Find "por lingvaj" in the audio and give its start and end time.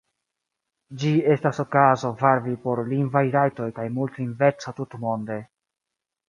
2.63-3.23